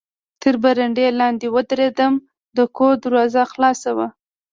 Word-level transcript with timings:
تر 0.41 0.55
برنډې 0.63 1.07
لاندې 1.19 1.47
و 1.53 1.57
درېدم، 1.69 2.13
د 2.57 2.59
کور 2.75 2.93
دروازه 3.03 3.43
خلاصه 3.51 3.91
وه. 3.97 4.07